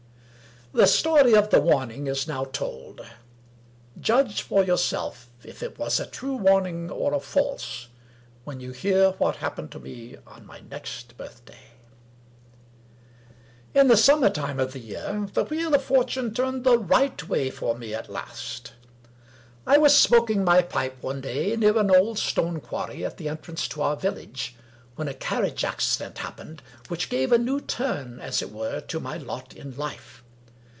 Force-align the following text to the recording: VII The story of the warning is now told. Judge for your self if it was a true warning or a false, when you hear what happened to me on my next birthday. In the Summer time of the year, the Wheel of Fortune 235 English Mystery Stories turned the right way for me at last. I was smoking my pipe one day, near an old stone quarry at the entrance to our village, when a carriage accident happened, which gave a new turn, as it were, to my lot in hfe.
VII 0.73 0.77
The 0.79 0.87
story 0.87 1.33
of 1.33 1.49
the 1.49 1.59
warning 1.59 2.07
is 2.07 2.29
now 2.29 2.45
told. 2.45 3.05
Judge 3.99 4.41
for 4.41 4.63
your 4.63 4.77
self 4.77 5.29
if 5.43 5.61
it 5.61 5.77
was 5.77 5.99
a 5.99 6.05
true 6.05 6.37
warning 6.37 6.89
or 6.89 7.13
a 7.13 7.19
false, 7.19 7.89
when 8.45 8.61
you 8.61 8.71
hear 8.71 9.09
what 9.17 9.35
happened 9.35 9.69
to 9.73 9.79
me 9.79 10.15
on 10.25 10.45
my 10.45 10.61
next 10.71 11.17
birthday. 11.17 11.71
In 13.73 13.89
the 13.89 13.97
Summer 13.97 14.29
time 14.29 14.61
of 14.61 14.71
the 14.71 14.79
year, 14.79 15.27
the 15.33 15.43
Wheel 15.43 15.75
of 15.75 15.83
Fortune 15.83 16.33
235 16.33 16.39
English 16.39 16.89
Mystery 16.89 17.17
Stories 17.17 17.17
turned 17.17 17.27
the 17.27 17.27
right 17.27 17.27
way 17.27 17.49
for 17.51 17.77
me 17.77 17.93
at 17.93 18.09
last. 18.09 18.71
I 19.67 19.77
was 19.77 19.93
smoking 19.97 20.45
my 20.45 20.61
pipe 20.61 21.03
one 21.03 21.19
day, 21.19 21.53
near 21.57 21.77
an 21.77 21.91
old 21.93 22.17
stone 22.17 22.61
quarry 22.61 23.03
at 23.03 23.17
the 23.17 23.27
entrance 23.27 23.67
to 23.67 23.81
our 23.81 23.97
village, 23.97 24.55
when 24.95 25.09
a 25.09 25.13
carriage 25.13 25.65
accident 25.65 26.19
happened, 26.19 26.63
which 26.87 27.09
gave 27.09 27.33
a 27.33 27.37
new 27.37 27.59
turn, 27.59 28.21
as 28.21 28.41
it 28.41 28.53
were, 28.53 28.79
to 28.79 29.01
my 29.01 29.17
lot 29.17 29.53
in 29.53 29.73
hfe. 29.73 30.19